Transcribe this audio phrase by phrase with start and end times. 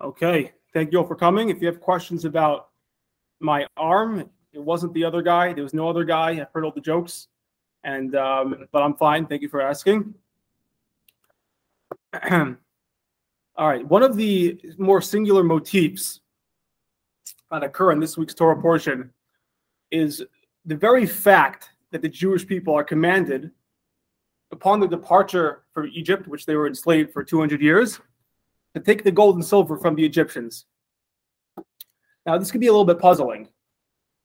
[0.00, 1.48] Okay, thank you all for coming.
[1.48, 2.68] If you have questions about
[3.40, 5.52] my arm, it wasn't the other guy.
[5.52, 6.30] There was no other guy.
[6.30, 7.26] I've heard all the jokes,
[7.82, 9.26] and um, but I'm fine.
[9.26, 10.14] Thank you for asking.
[12.30, 12.56] all
[13.58, 16.20] right, one of the more singular motifs
[17.50, 19.10] that occur in this week's Torah portion
[19.90, 20.22] is
[20.64, 23.50] the very fact that the Jewish people are commanded
[24.52, 28.00] upon the departure from Egypt, which they were enslaved for 200 years,
[28.74, 30.66] to take the gold and silver from the Egyptians.
[32.26, 33.48] Now, this could be a little bit puzzling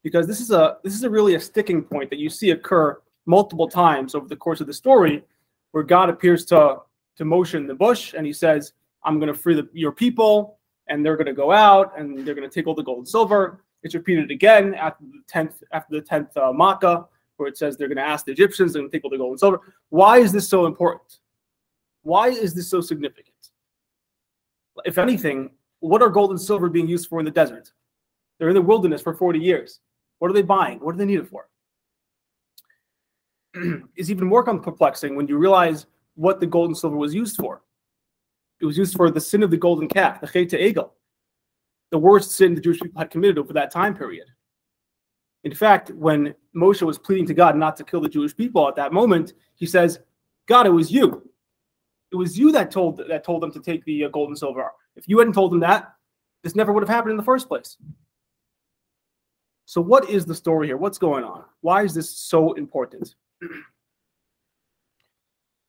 [0.04, 3.02] because this is a this is a really a sticking point that you see occur
[3.26, 5.23] multiple times over the course of the story,
[5.71, 6.80] where God appears to
[7.16, 7.23] to
[7.54, 8.73] in the bush and he says,
[9.04, 10.57] "I'm going to free the, your people,
[10.88, 13.07] and they're going to go out and they're going to take all the gold and
[13.07, 17.05] silver." It's repeated again after the tenth after the tenth uh, Makkah,
[17.38, 19.40] where it says they're going to ask the Egyptians, to take all the gold and
[19.40, 19.62] silver.
[19.90, 21.20] Why is this so important?
[22.02, 23.33] Why is this so significant?
[24.86, 27.71] If anything, what are gold and silver being used for in the desert?
[28.38, 29.79] They're in the wilderness for 40 years.
[30.20, 30.79] What are they buying?
[30.79, 31.48] What do they need it for?
[33.96, 35.85] is even more perplexing when you realize
[36.16, 37.62] what the gold and silver was used for.
[38.60, 40.91] It was used for the sin of the golden calf, the Chet Egel,
[41.91, 44.27] the worst sin the Jewish people had committed over that time period.
[45.44, 48.76] In fact, when Moshe was pleading to God not to kill the Jewish people at
[48.77, 49.99] that moment, he says,
[50.46, 51.29] God, it was you.
[52.14, 54.72] It was you that told that told them to take the uh, gold and silver.
[54.96, 55.96] If you hadn't told them that,
[56.44, 57.76] this never would have happened in the first place.
[59.66, 60.78] So, what is the story here?
[60.78, 61.44] What's going on?
[61.62, 63.16] Why is this so important?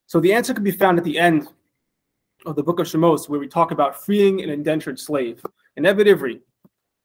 [0.06, 1.48] so, the answer can be found at the end
[2.44, 5.42] of the book of Shemos, where we talk about freeing an indentured slave.
[5.78, 6.40] And Ebed Ivri,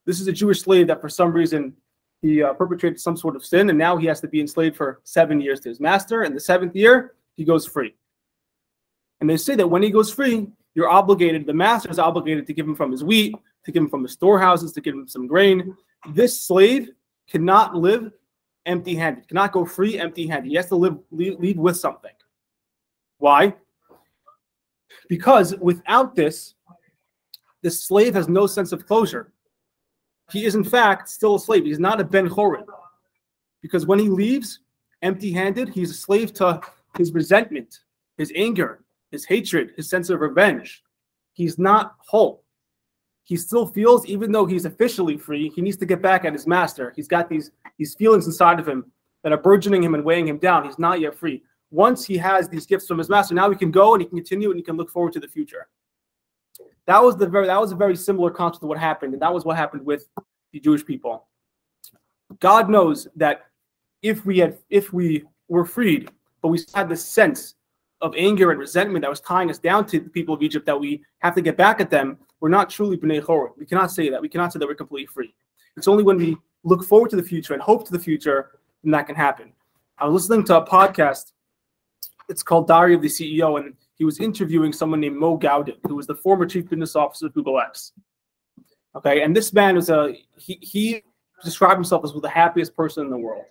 [0.06, 1.74] this is a Jewish slave that for some reason
[2.22, 5.00] he uh, perpetrated some sort of sin, and now he has to be enslaved for
[5.06, 6.24] seven years to his master.
[6.24, 7.96] And the seventh year, he goes free.
[9.22, 12.54] And they say that when he goes free, you're obligated, the master is obligated to
[12.54, 15.28] give him from his wheat, to give him from his storehouses, to give him some
[15.28, 15.76] grain.
[16.12, 16.90] This slave
[17.30, 18.12] cannot live
[18.66, 20.50] empty handed, cannot go free empty handed.
[20.50, 22.14] He has to live, lead, with something.
[23.18, 23.56] Why?
[25.10, 26.56] Because without this,
[27.62, 29.34] the slave has no sense of closure.
[30.32, 31.66] He is, in fact, still a slave.
[31.66, 32.66] He's not a Ben Chorin.
[33.62, 34.60] Because when he leaves
[35.02, 36.62] empty handed, he's a slave to
[36.98, 37.80] his resentment,
[38.18, 40.84] his anger, his hatred, his sense of revenge.
[41.34, 42.44] He's not whole.
[43.24, 46.48] He still feels, even though he's officially free, he needs to get back at his
[46.48, 46.94] master.
[46.96, 48.92] He's got these, these feelings inside of him
[49.24, 50.66] that are burgeoning him and weighing him down.
[50.66, 51.44] He's not yet free.
[51.72, 54.18] Once he has these gifts from his master, now he can go and he can
[54.18, 55.68] continue and he can look forward to the future.
[56.88, 59.32] That was the very that was a very similar concept to what happened, and that
[59.32, 60.10] was what happened with
[60.52, 61.28] the Jewish people.
[62.40, 63.46] God knows that
[64.02, 66.10] if we had if we were freed,
[66.42, 67.54] but we had this sense
[68.02, 70.80] of anger and resentment that was tying us down to the people of Egypt that
[70.80, 73.50] we have to get back at them, we're not truly B'nai Chorah.
[73.58, 74.22] We cannot say that.
[74.22, 75.34] We cannot say that we're completely free.
[75.76, 78.52] It's only when we look forward to the future and hope to the future
[78.84, 79.52] then that can happen.
[79.98, 81.34] I was listening to a podcast.
[82.30, 85.96] It's called Diary of the CEO, and he was interviewing someone named Mo Gawdat, who
[85.96, 87.92] was the former chief business officer of Google X.
[88.96, 91.04] Okay, and this man was a he, he
[91.44, 93.44] described himself as the happiest person in the world.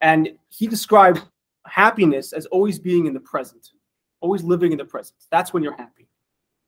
[0.00, 1.22] And he described
[1.70, 3.70] happiness as always being in the present,
[4.20, 5.18] always living in the present.
[5.30, 6.08] That's when you're happy.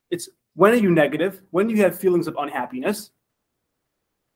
[0.09, 1.41] It's when are you negative?
[1.51, 3.11] When do you have feelings of unhappiness?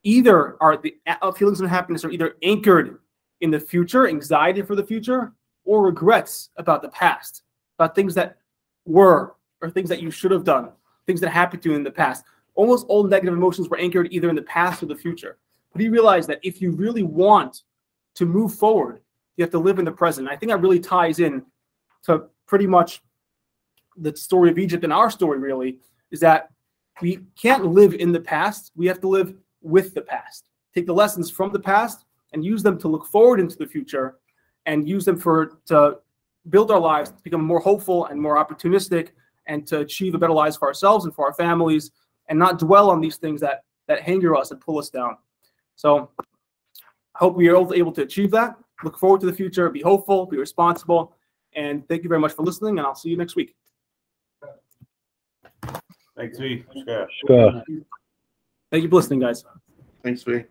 [0.03, 2.99] Either are the uh, feelings of unhappiness are either anchored
[3.41, 5.33] in the future, anxiety for the future,
[5.65, 7.43] or regrets about the past,
[7.77, 8.37] about things that
[8.85, 10.69] were or things that you should have done,
[11.05, 12.23] things that happened to you in the past.
[12.55, 15.37] Almost all negative emotions were anchored either in the past or the future.
[15.73, 17.63] But he realized that if you really want
[18.15, 19.01] to move forward,
[19.37, 20.27] you have to live in the present.
[20.27, 21.43] I think that really ties in
[22.03, 23.01] to pretty much
[23.95, 25.77] the story of Egypt and our story, really,
[26.11, 26.49] is that
[27.01, 28.71] we can't live in the past.
[28.75, 30.49] We have to live with the past.
[30.73, 34.15] Take the lessons from the past and use them to look forward into the future
[34.65, 35.99] and use them for to
[36.49, 39.09] build our lives to become more hopeful and more opportunistic
[39.45, 41.91] and to achieve a better lives for ourselves and for our families
[42.27, 45.17] and not dwell on these things that that hinder us and pull us down.
[45.75, 49.81] So I hope we are able to achieve that look forward to the future, be
[49.81, 51.15] hopeful, be responsible.
[51.55, 53.55] And thank you very much for listening, and I'll see you next week.
[56.15, 56.63] Thanks, V.
[57.23, 57.63] Scott.
[58.71, 59.45] Thank you for listening, guys.
[60.03, 60.43] Thanks, V.